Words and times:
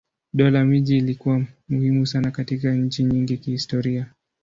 Dola 0.33 0.65
miji 0.65 0.97
ilikuwa 0.97 1.45
muhimu 1.69 2.05
sana 2.07 2.31
katika 2.31 2.73
nchi 2.73 3.03
nyingi 3.03 3.37
kihistoria. 3.37 4.05